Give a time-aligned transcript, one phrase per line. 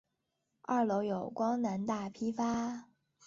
[0.63, 2.87] 二楼有光南大批发。